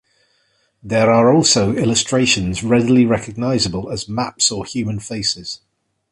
[0.81, 5.61] There are also illustrations readily recognizable as maps or human faces.